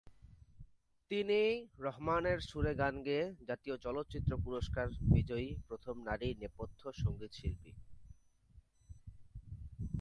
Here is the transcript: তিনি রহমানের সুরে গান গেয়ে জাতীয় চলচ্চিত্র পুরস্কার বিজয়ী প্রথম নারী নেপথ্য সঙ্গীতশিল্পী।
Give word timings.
তিনি 1.11 1.39
রহমানের 1.79 2.39
সুরে 2.39 2.73
গান 2.75 2.95
গেয়ে 3.03 3.25
জাতীয় 3.47 3.75
চলচ্চিত্র 3.77 4.31
পুরস্কার 4.45 4.85
বিজয়ী 5.13 5.49
প্রথম 5.67 5.95
নারী 6.07 6.29
নেপথ্য 6.41 6.81
সঙ্গীতশিল্পী। 7.01 7.71